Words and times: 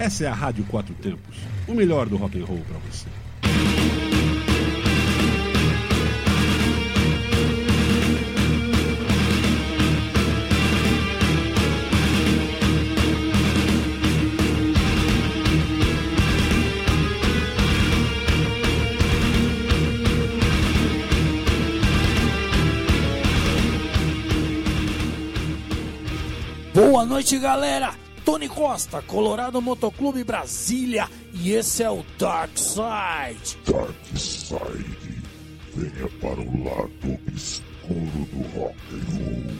Essa 0.00 0.24
é 0.24 0.28
a 0.28 0.32
Rádio 0.32 0.64
Quatro 0.64 0.94
Tempos, 0.94 1.36
o 1.68 1.74
melhor 1.74 2.08
do 2.08 2.16
rock 2.16 2.40
and 2.40 2.46
roll 2.46 2.62
para 2.66 2.78
você. 2.78 3.06
Boa 26.72 27.04
noite, 27.04 27.38
galera! 27.38 28.09
Tony 28.30 28.48
Costa, 28.48 29.02
Colorado 29.02 29.60
Motoclube 29.60 30.22
Brasília, 30.22 31.08
e 31.34 31.50
esse 31.50 31.82
é 31.82 31.90
o 31.90 32.04
Dark 32.16 32.56
Side. 32.56 33.58
Dark 33.66 34.16
Side, 34.16 35.24
venha 35.74 36.08
para 36.20 36.40
o 36.40 36.64
lado 36.64 37.18
obscuro 37.26 38.28
do 38.30 38.42
rock 38.56 38.76
and 38.92 39.16
roll. 39.18 39.56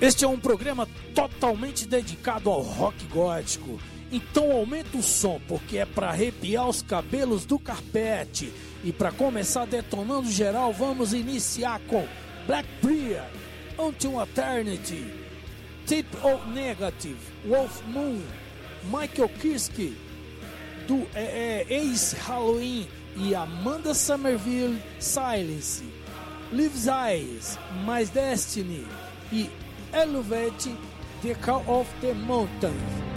Este 0.00 0.24
é 0.24 0.28
um 0.28 0.40
programa 0.40 0.88
totalmente 1.14 1.86
dedicado 1.86 2.48
ao 2.48 2.62
rock 2.62 3.04
gótico. 3.08 3.78
Então 4.10 4.50
aumenta 4.50 4.96
o 4.96 5.02
som, 5.02 5.38
porque 5.46 5.76
é 5.76 5.84
para 5.84 6.08
arrepiar 6.08 6.70
os 6.70 6.80
cabelos 6.80 7.44
do 7.44 7.58
carpete. 7.58 8.50
E 8.82 8.94
para 8.94 9.12
começar 9.12 9.66
detonando 9.66 10.30
geral, 10.30 10.72
vamos 10.72 11.12
iniciar 11.12 11.78
com 11.80 12.08
Black 12.46 12.66
Priya, 12.80 13.30
Until 13.78 14.22
Eternity. 14.22 15.19
Tip 15.90 16.06
O 16.22 16.38
Negative, 16.54 17.18
Wolf 17.44 17.82
Moon, 17.88 18.22
Michael 18.92 19.28
Kiske, 19.28 19.92
do 20.86 21.04
é, 21.12 21.66
é, 21.68 21.76
Ace 21.78 22.14
Halloween 22.14 22.86
e 23.16 23.34
Amanda 23.34 23.92
Somerville 23.92 24.80
Silence, 25.00 25.82
Lives 26.52 26.86
Eyes, 26.86 27.58
My 27.84 28.04
Destiny 28.04 28.86
e 29.32 29.50
Elevate 29.92 30.76
The 31.22 31.34
Call 31.34 31.64
of 31.66 31.88
the 32.00 32.14
Mountain. 32.14 33.09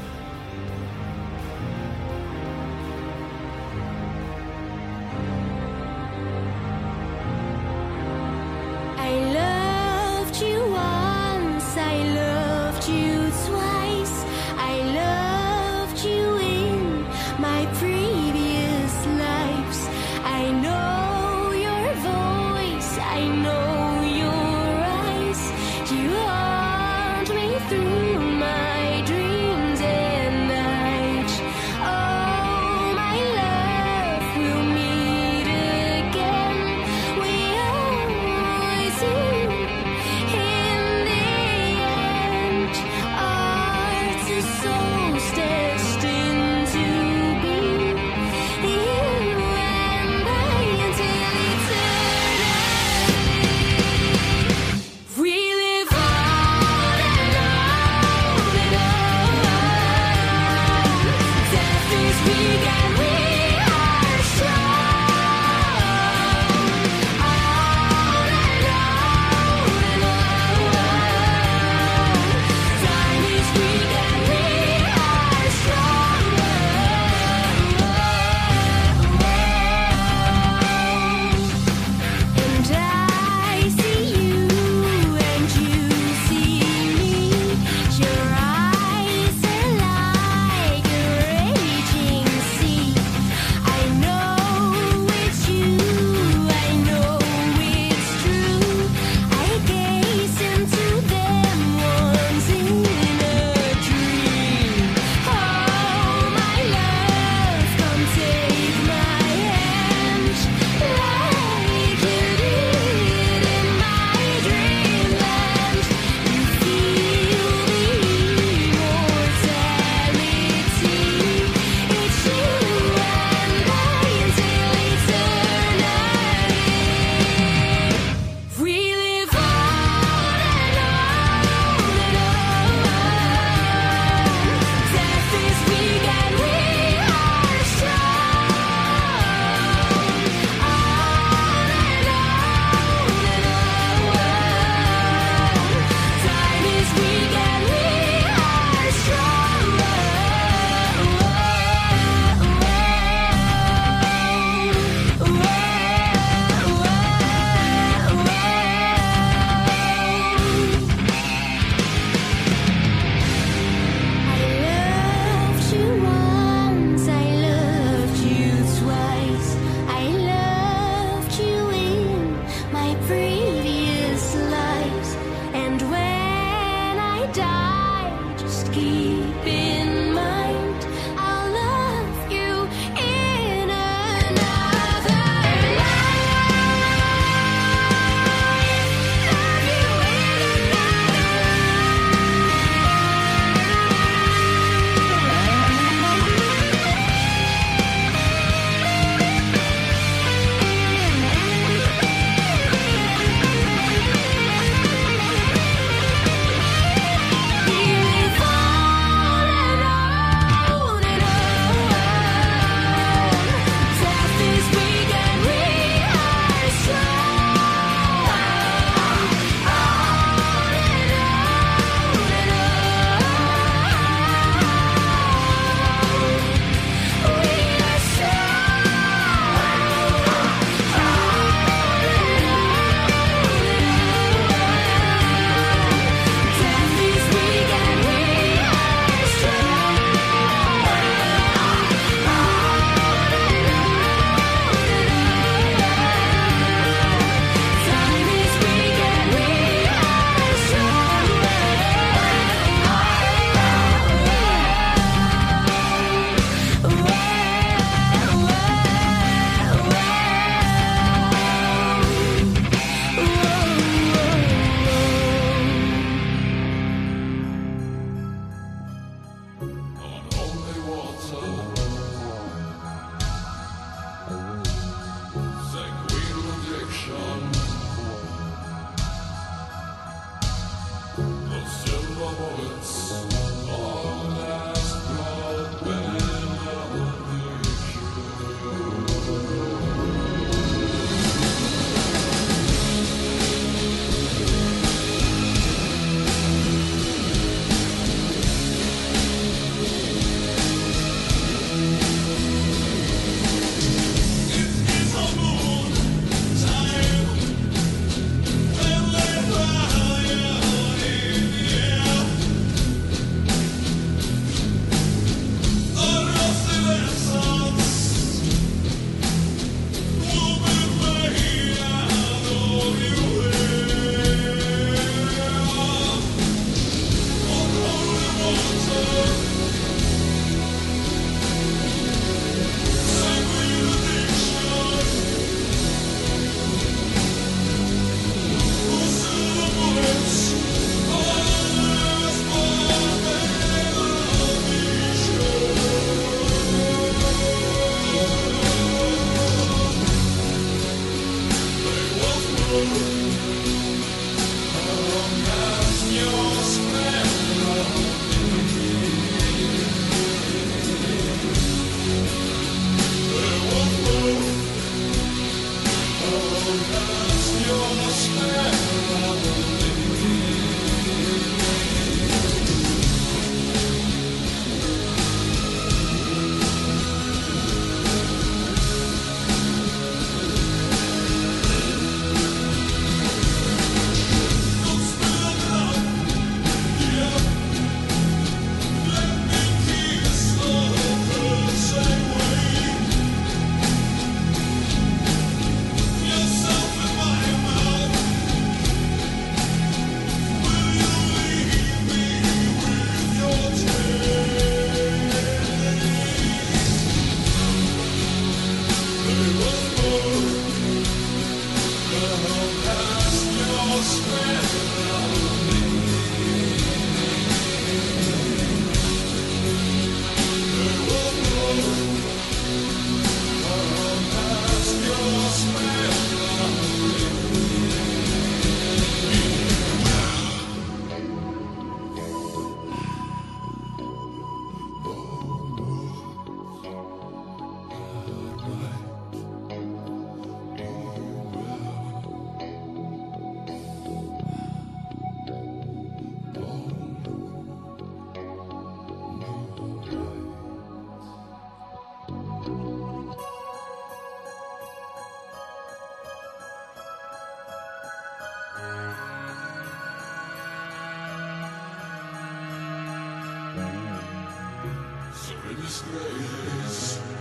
His 465.84 466.02
grace. 466.04 467.33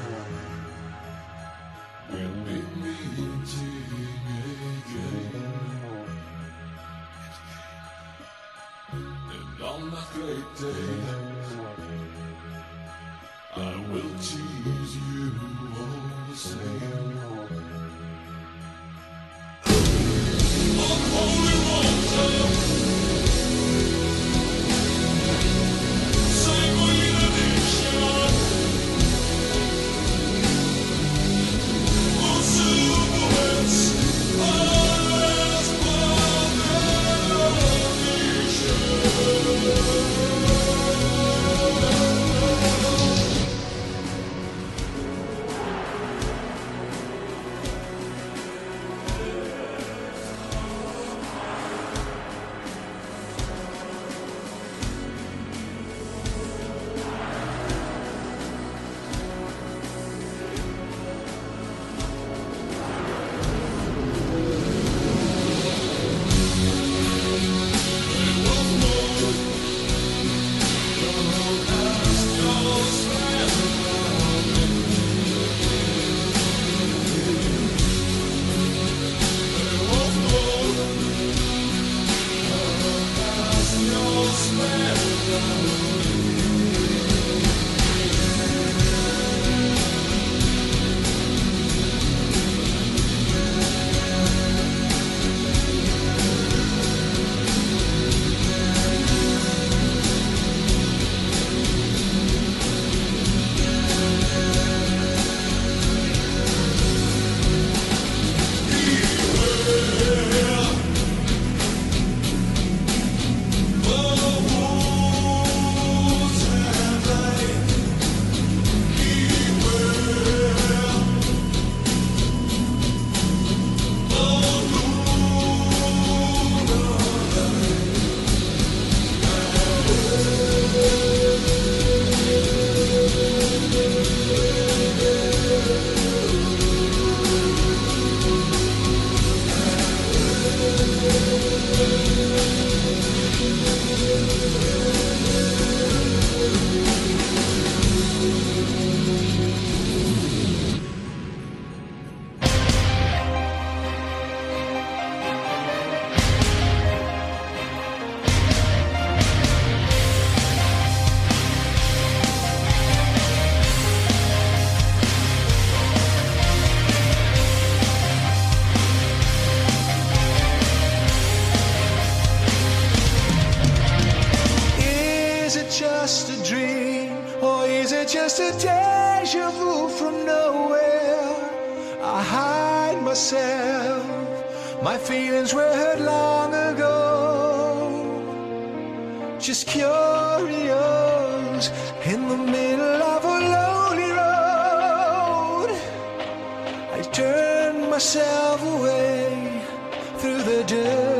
do. 200.64 201.12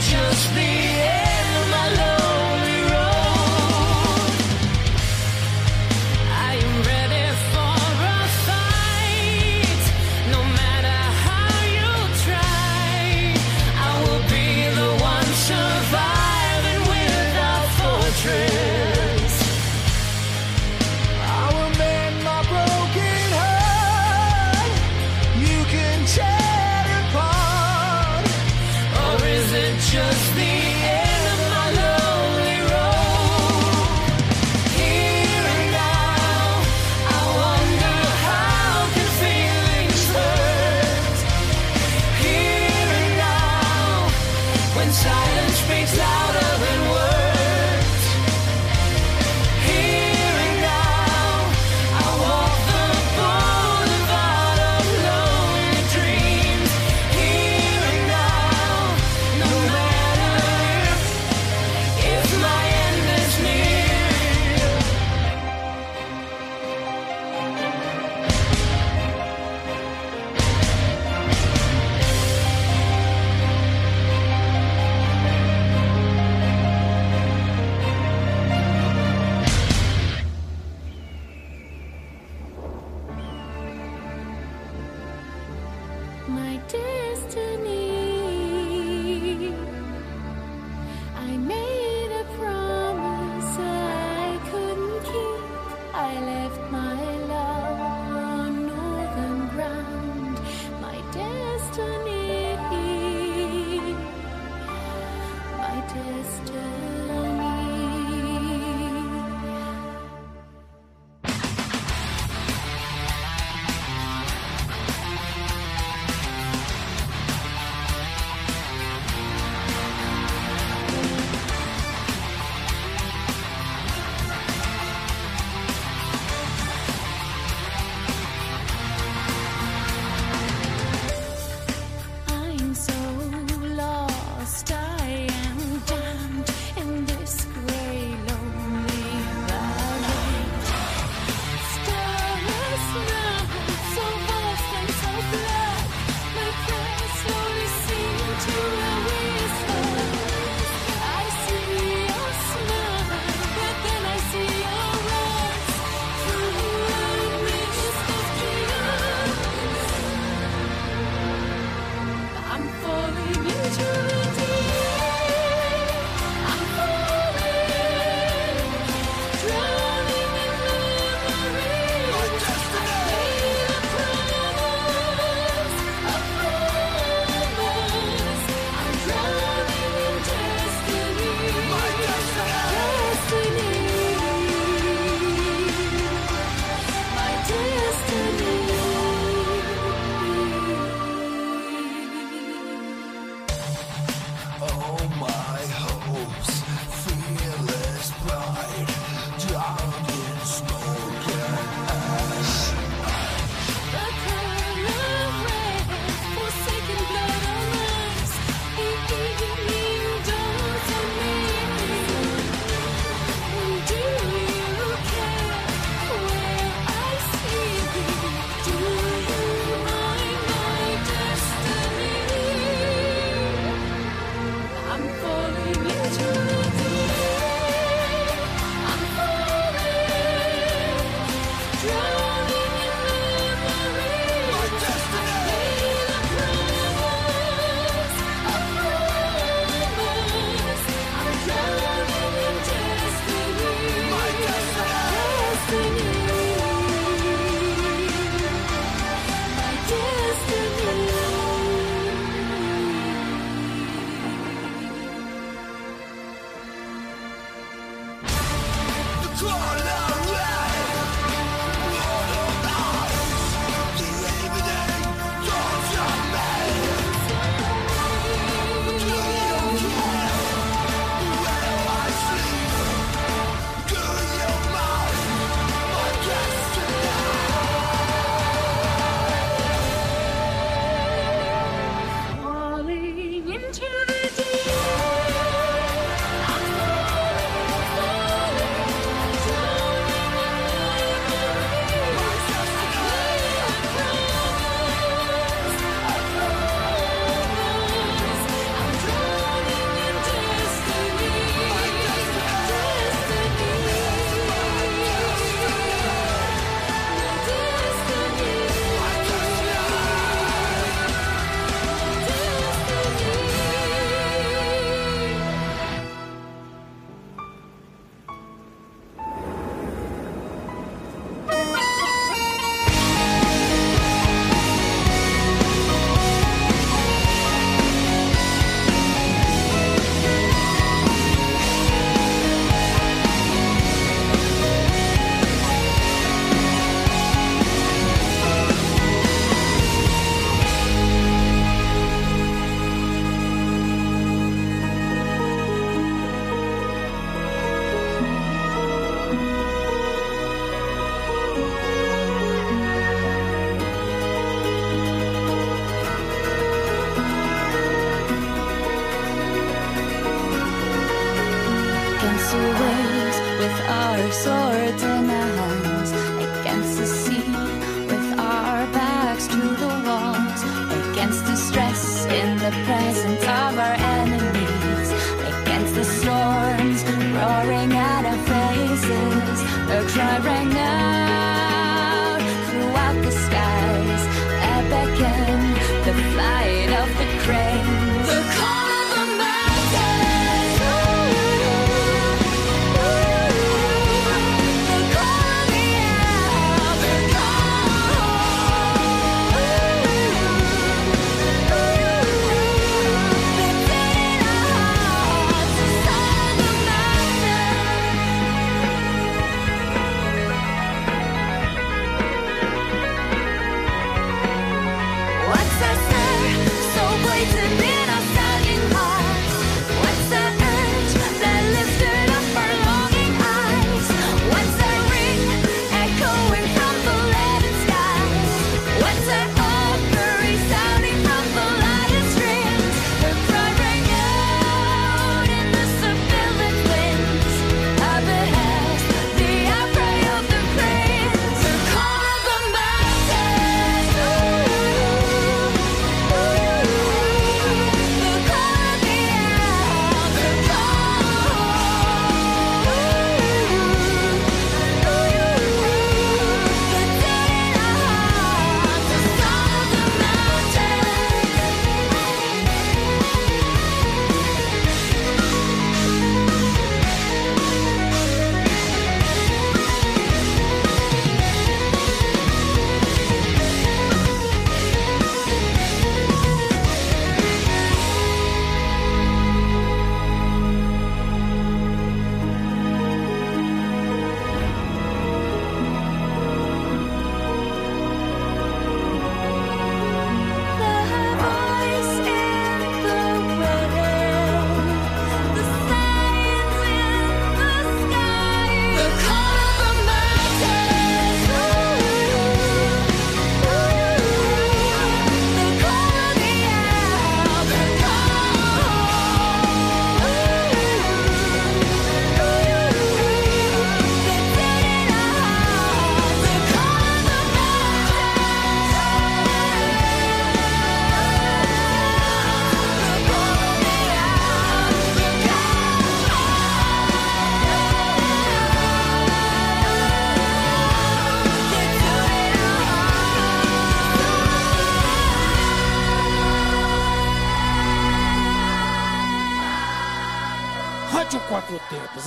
just 0.00 0.54
be 0.54 0.67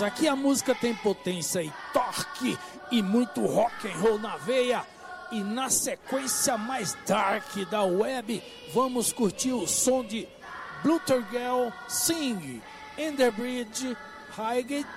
Aqui 0.01 0.27
a 0.27 0.35
música 0.35 0.73
tem 0.73 0.95
potência 0.95 1.61
e 1.61 1.71
torque 1.93 2.57
e 2.91 3.03
muito 3.03 3.45
rock 3.45 3.87
and 3.87 3.97
roll 3.99 4.17
na 4.17 4.35
veia. 4.37 4.85
E 5.31 5.41
na 5.43 5.69
sequência 5.69 6.57
mais 6.57 6.97
dark 7.05 7.55
da 7.69 7.83
web, 7.83 8.43
vamos 8.73 9.13
curtir 9.13 9.53
o 9.53 9.67
som 9.67 10.03
de 10.03 10.27
Bluter 10.83 11.23
Girl 11.29 11.69
Sing, 11.87 12.61
Enderbridge, 12.97 13.95
Highgate, 14.35 14.87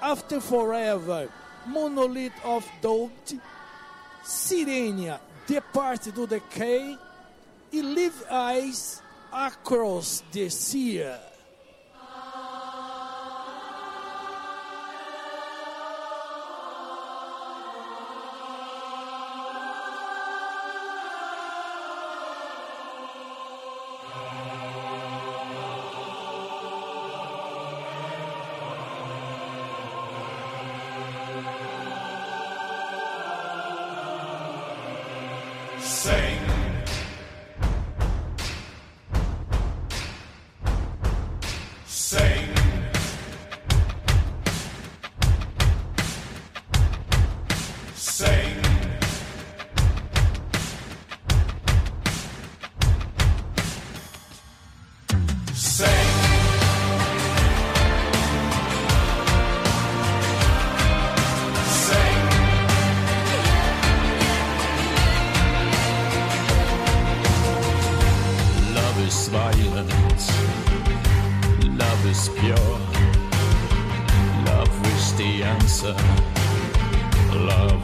After 0.00 0.40
Forever, 0.40 1.28
Monolith 1.64 2.34
of 2.44 2.68
Doubt, 2.82 3.40
Sirenia, 4.22 5.20
Depart 5.46 6.10
do 6.10 6.26
Decay 6.26 6.98
e 7.72 7.80
Live 7.80 8.24
Eyes 8.30 9.02
Across 9.32 10.24
the 10.32 10.50
Sea. 10.50 11.35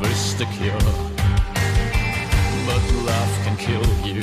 is 0.06 0.36
the 0.36 0.46
cure. 0.46 0.78
But 2.66 2.82
love 3.08 3.34
can 3.44 3.56
kill 3.56 3.84
you 4.04 4.22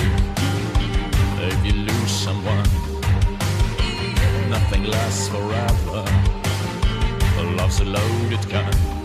if 1.47 1.65
you 1.65 1.73
lose 1.73 2.11
someone. 2.11 2.69
Nothing 4.49 4.83
lasts 4.85 5.27
forever. 5.27 6.03
Love's 7.57 7.79
a 7.79 7.85
loaded 7.85 8.49
gun. 8.49 8.98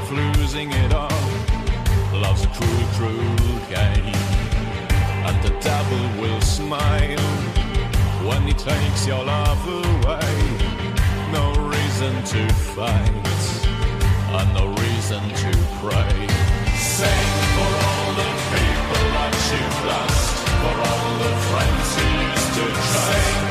of 0.00 0.12
losing 0.12 0.72
it 0.72 0.92
all. 0.94 1.30
Love's 2.22 2.44
a 2.44 2.50
cruel, 2.56 2.86
cruel 2.96 3.58
game. 3.68 4.14
And 5.26 5.36
the 5.44 5.54
devil 5.60 6.02
will 6.20 6.40
smile 6.40 7.28
when 8.26 8.42
he 8.46 8.54
takes 8.54 9.06
your 9.06 9.22
love 9.24 9.62
away. 9.82 10.36
No 11.38 11.46
reason 11.74 12.14
to 12.32 12.42
fight, 12.74 13.56
and 14.38 14.48
no 14.60 14.66
reason 14.84 15.22
to 15.42 15.52
pray. 15.82 16.16
Sing 16.96 17.26
for 17.56 17.70
all 17.88 18.10
the 18.22 18.30
people 18.54 19.06
that 19.16 19.34
you've 19.50 19.80
lost, 19.92 20.34
for 20.62 20.76
all 20.88 21.10
the 21.24 21.34
friends 21.48 21.88
you 21.98 22.08
used 22.28 22.50
to 22.56 22.64
trust. 22.88 23.49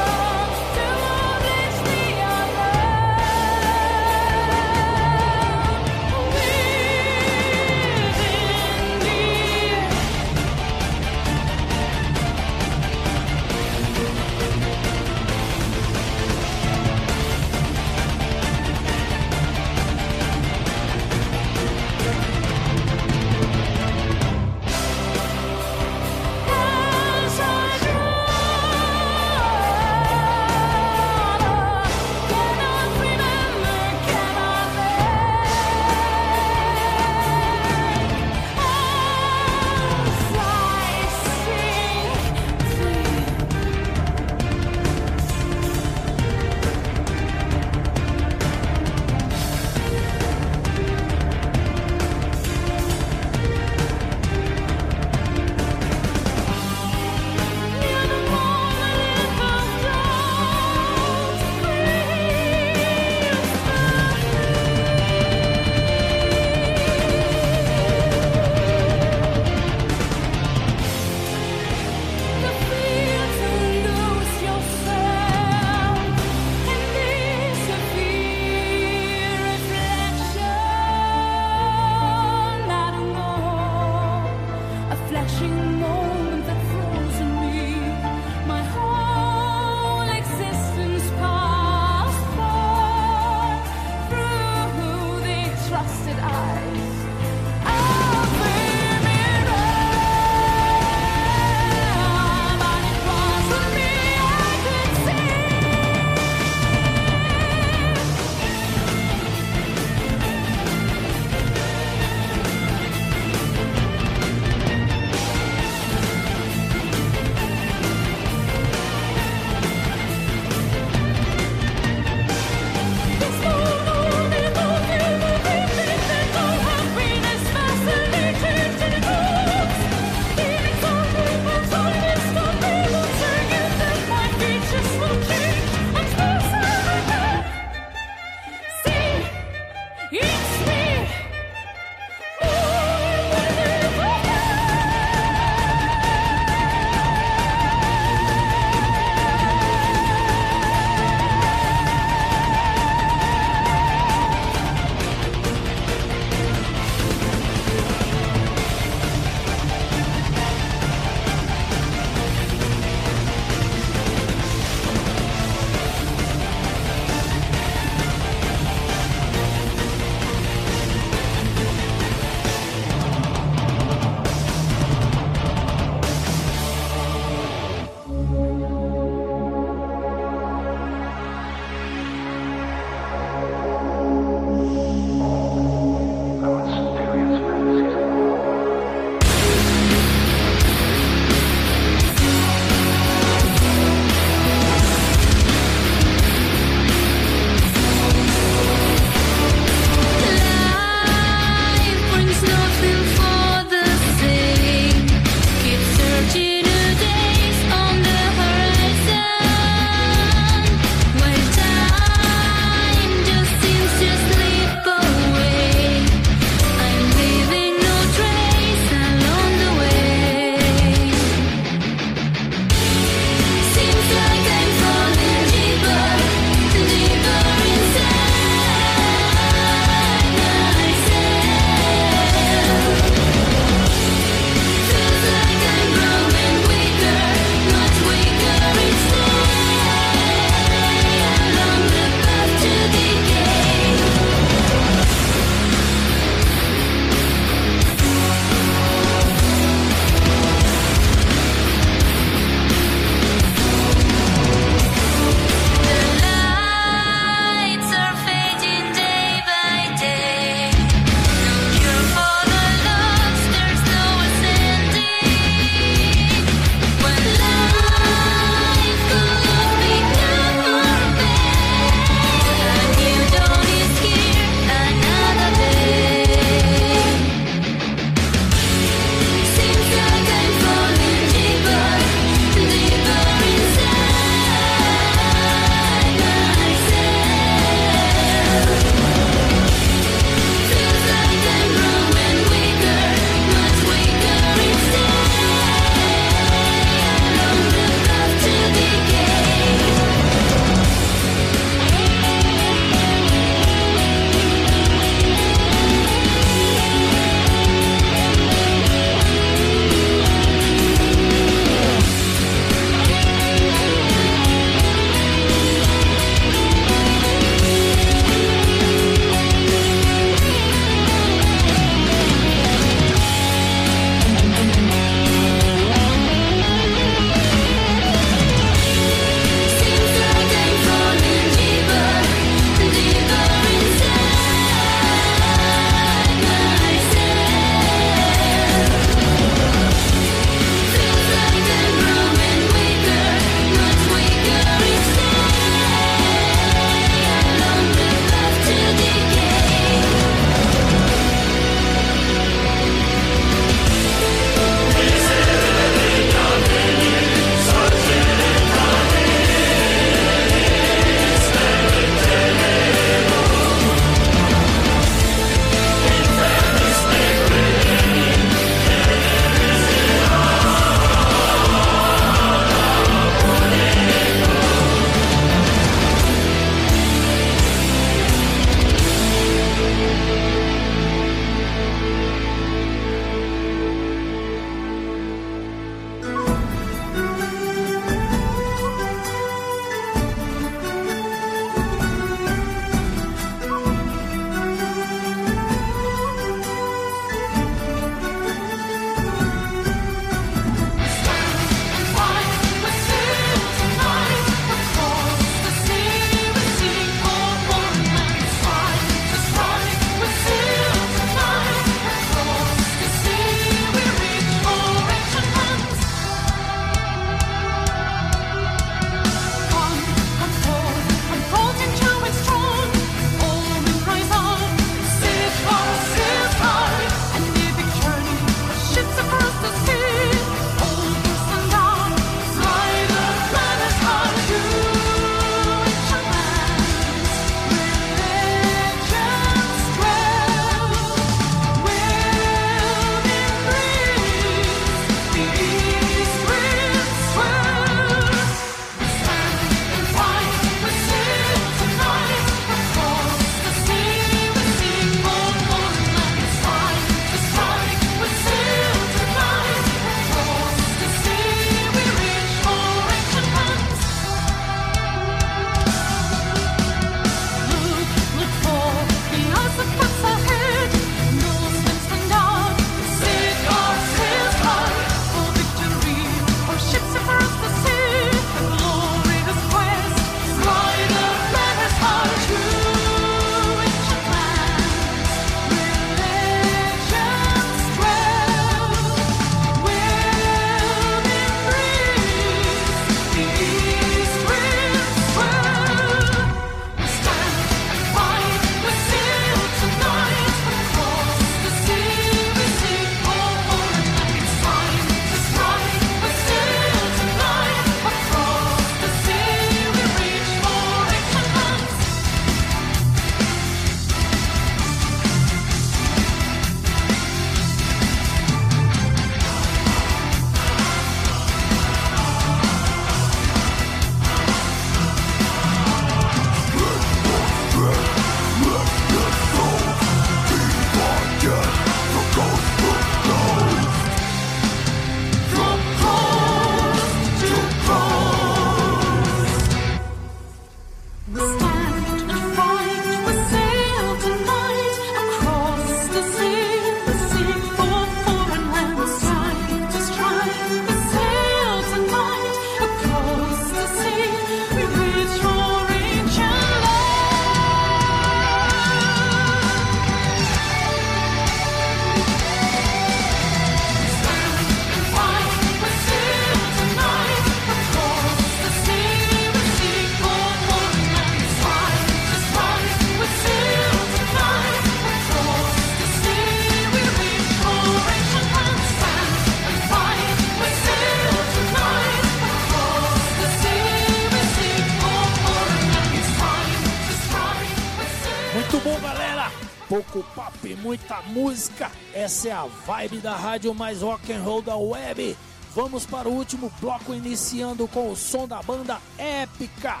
Essa 592.44 592.50
é 592.50 592.52
a 592.52 592.66
vibe 592.66 593.20
da 593.20 593.34
rádio 593.34 593.74
mais 593.74 594.02
rock 594.02 594.30
and 594.30 594.42
roll 594.42 594.60
da 594.60 594.76
web. 594.76 595.34
Vamos 595.74 596.04
para 596.04 596.28
o 596.28 596.32
último 596.34 596.70
bloco 596.78 597.14
iniciando 597.14 597.88
com 597.88 598.10
o 598.10 598.16
som 598.16 598.46
da 598.46 598.62
banda 598.62 599.00
épica 599.16 600.00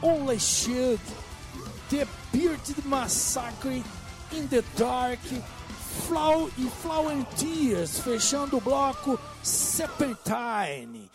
Only 0.00 0.38
Shield, 0.38 1.02
The 1.88 2.06
Bearded 2.32 2.86
Massacre, 2.86 3.82
In 4.30 4.46
the 4.46 4.62
Dark, 4.78 5.18
Flow 6.06 6.48
e 6.56 6.70
Flower 6.80 7.24
Tears, 7.36 7.98
fechando 7.98 8.58
o 8.58 8.60
bloco 8.60 9.18
Serpentine. 9.42 11.10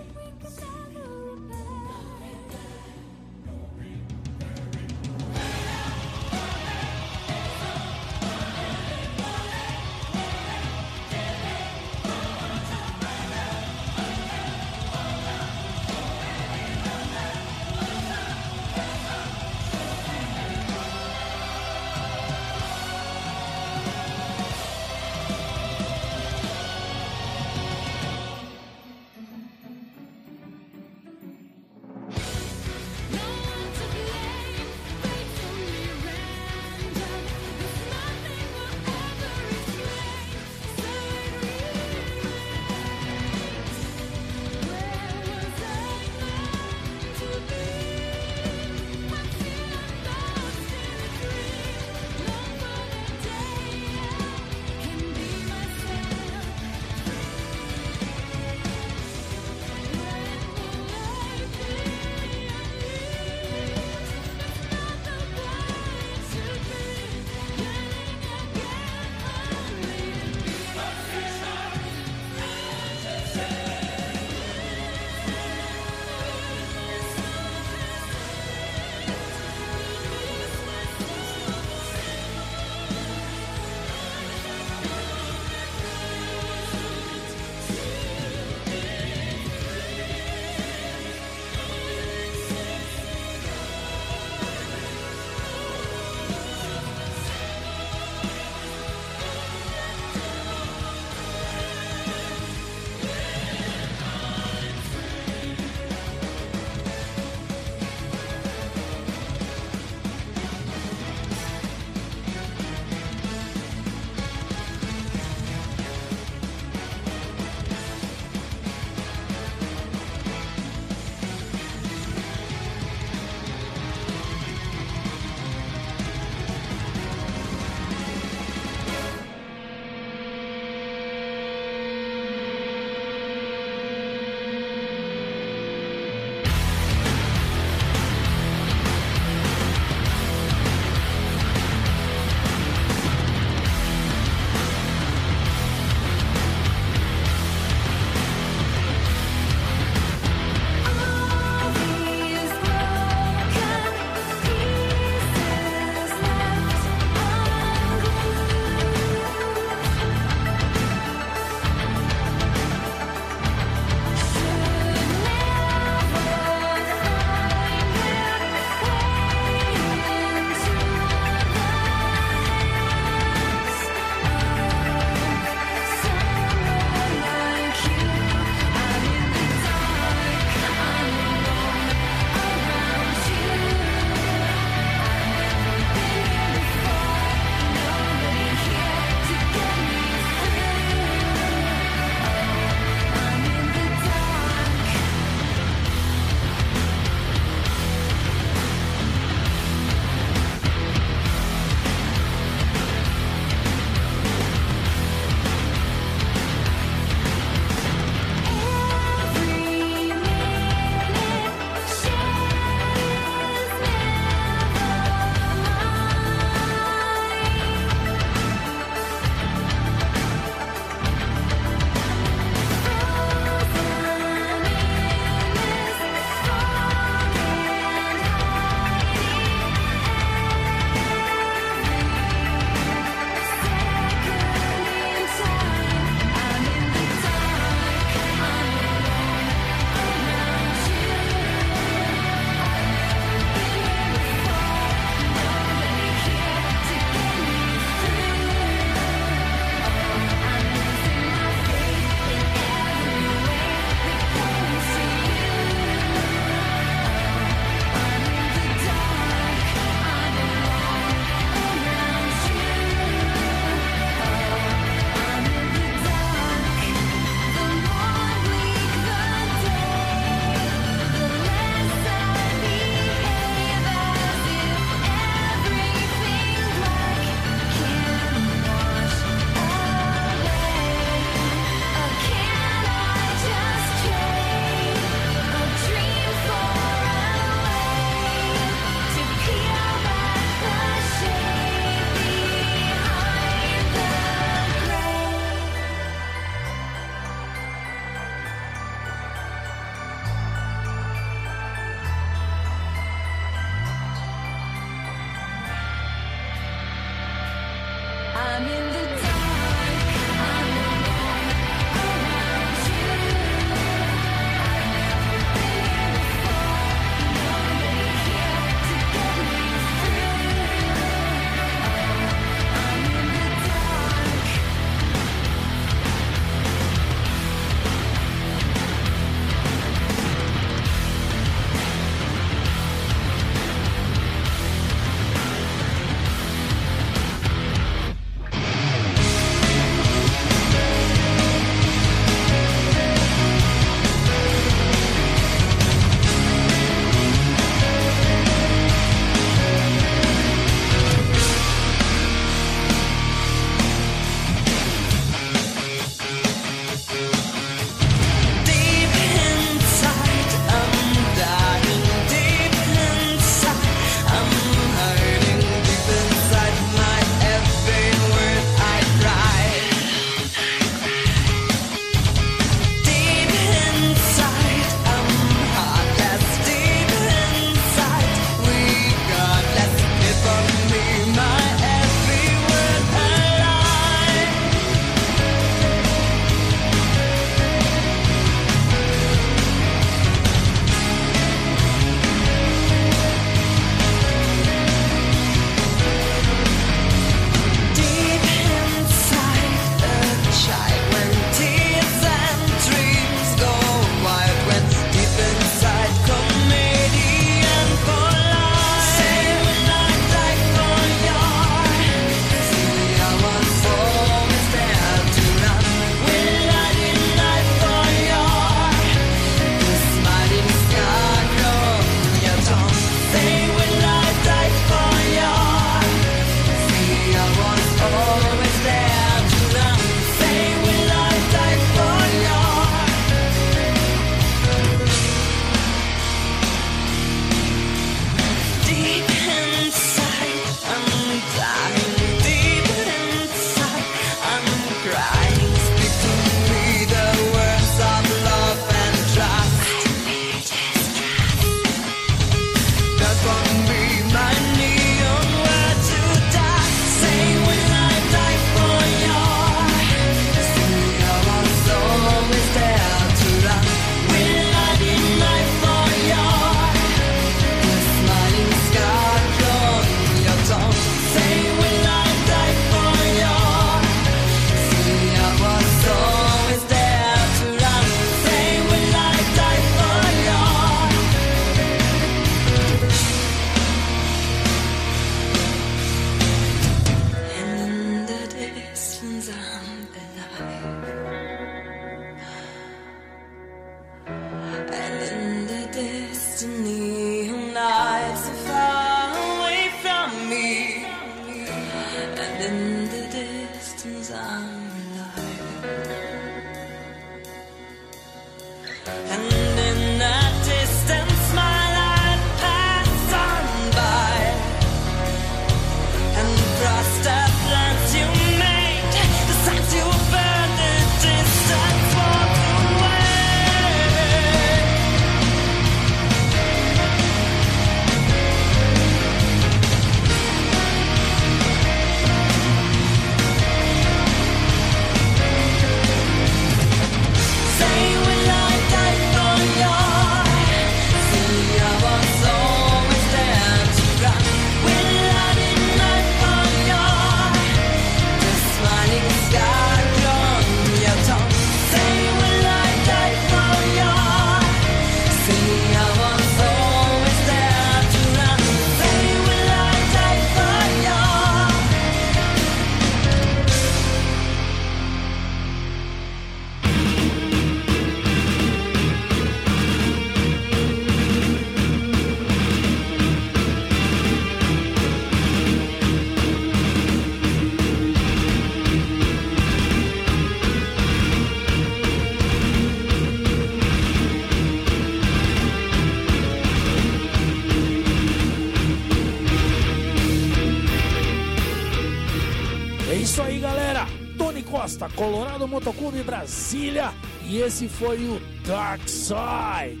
Colorado 595.20 595.68
Motoclube 595.68 596.22
Brasília. 596.22 597.12
E 597.44 597.58
esse 597.58 597.86
foi 597.90 598.24
o 598.24 598.40
Dark 598.66 599.06
Side. 599.06 600.00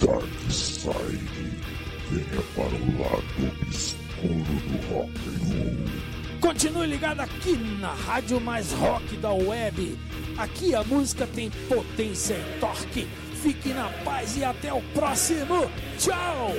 Dark 0.00 0.50
Side. 0.50 1.60
Venha 2.10 2.42
para 2.56 2.74
o 2.74 2.98
lado 2.98 3.52
obscuro 3.60 4.32
do 4.32 4.94
rock 4.94 5.12
and 5.28 5.44
roll. 5.52 6.40
Continue 6.40 6.86
ligado 6.86 7.20
aqui 7.20 7.58
na 7.78 7.92
Rádio 7.92 8.40
Mais 8.40 8.72
Rock 8.72 9.18
da 9.18 9.34
Web. 9.34 9.98
Aqui 10.38 10.74
a 10.74 10.82
música 10.82 11.26
tem 11.26 11.50
potência 11.68 12.32
e 12.32 12.58
torque. 12.58 13.06
Fique 13.42 13.68
na 13.68 13.90
paz 14.02 14.34
e 14.38 14.44
até 14.44 14.72
o 14.72 14.80
próximo. 14.94 15.70
Tchau! 15.98 16.54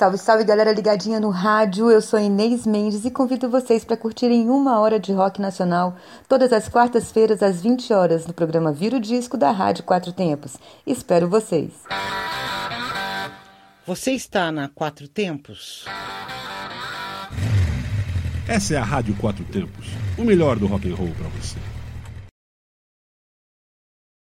Salve, 0.00 0.16
salve 0.16 0.44
galera 0.44 0.72
ligadinha 0.72 1.20
no 1.20 1.28
rádio. 1.28 1.90
Eu 1.90 2.00
sou 2.00 2.18
Inês 2.18 2.66
Mendes 2.66 3.04
e 3.04 3.10
convido 3.10 3.50
vocês 3.50 3.84
para 3.84 3.98
curtirem 3.98 4.48
uma 4.48 4.80
hora 4.80 4.98
de 4.98 5.12
rock 5.12 5.42
nacional 5.42 5.94
todas 6.26 6.54
as 6.54 6.70
quartas-feiras 6.70 7.42
às 7.42 7.60
20 7.60 7.92
horas 7.92 8.26
no 8.26 8.32
programa 8.32 8.72
Vira 8.72 8.96
o 8.96 9.00
Disco 9.00 9.36
da 9.36 9.50
Rádio 9.50 9.84
Quatro 9.84 10.10
Tempos. 10.10 10.56
Espero 10.86 11.28
vocês. 11.28 11.72
Você 13.86 14.12
está 14.12 14.50
na 14.50 14.70
Quatro 14.70 15.06
Tempos? 15.06 15.84
Essa 18.48 18.76
é 18.76 18.78
a 18.78 18.84
Rádio 18.84 19.14
Quatro 19.16 19.44
Tempos, 19.44 19.86
o 20.16 20.24
melhor 20.24 20.58
do 20.58 20.66
rock 20.66 20.90
and 20.90 20.94
roll 20.94 21.10
para 21.10 21.28
você. 21.28 21.58